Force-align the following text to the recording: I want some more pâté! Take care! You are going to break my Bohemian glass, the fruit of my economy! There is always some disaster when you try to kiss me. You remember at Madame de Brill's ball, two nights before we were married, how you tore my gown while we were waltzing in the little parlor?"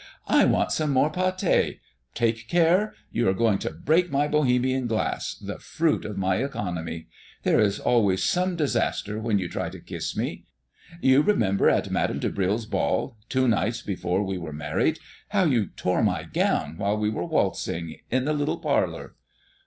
I 0.27 0.45
want 0.45 0.71
some 0.71 0.89
more 0.89 1.11
pâté! 1.11 1.77
Take 2.15 2.47
care! 2.47 2.95
You 3.11 3.29
are 3.29 3.35
going 3.35 3.59
to 3.59 3.69
break 3.69 4.09
my 4.09 4.27
Bohemian 4.27 4.87
glass, 4.87 5.35
the 5.35 5.59
fruit 5.59 6.05
of 6.05 6.17
my 6.17 6.37
economy! 6.37 7.05
There 7.43 7.59
is 7.59 7.77
always 7.79 8.23
some 8.23 8.55
disaster 8.55 9.19
when 9.19 9.37
you 9.37 9.47
try 9.47 9.69
to 9.69 9.79
kiss 9.79 10.17
me. 10.17 10.45
You 11.01 11.21
remember 11.21 11.69
at 11.69 11.91
Madame 11.91 12.17
de 12.17 12.31
Brill's 12.31 12.65
ball, 12.65 13.15
two 13.29 13.47
nights 13.47 13.83
before 13.83 14.23
we 14.23 14.39
were 14.39 14.51
married, 14.53 14.97
how 15.29 15.43
you 15.43 15.67
tore 15.67 16.01
my 16.01 16.23
gown 16.23 16.77
while 16.79 16.97
we 16.97 17.11
were 17.11 17.23
waltzing 17.27 17.97
in 18.09 18.25
the 18.25 18.33
little 18.33 18.57
parlor?" 18.57 19.13